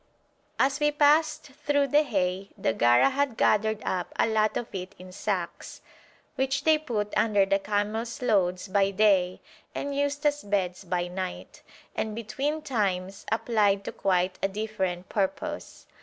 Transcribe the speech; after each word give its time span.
As 0.57 0.79
we 0.79 0.89
passed 0.89 1.51
through 1.63 1.85
the 1.89 2.01
hay, 2.01 2.49
the 2.57 2.73
Gara 2.73 3.11
had 3.11 3.37
gathered 3.37 3.83
up 3.85 4.11
a 4.17 4.25
lot 4.25 4.57
of 4.57 4.73
it 4.73 4.95
in 4.97 5.11
sacks, 5.11 5.79
which 6.33 6.63
they 6.63 6.79
put 6.79 7.13
under 7.15 7.45
the 7.45 7.59
camels' 7.59 8.19
loads 8.19 8.67
by 8.67 8.89
day 8.89 9.41
and 9.75 9.95
used 9.95 10.25
as 10.25 10.43
beds 10.43 10.83
by 10.85 11.05
night, 11.07 11.61
and 11.95 12.15
between 12.15 12.63
times 12.63 13.27
applied 13.31 13.83
to 13.83 13.91
quite 13.91 14.39
a 14.41 14.47
different 14.47 15.07
purpose. 15.07 15.85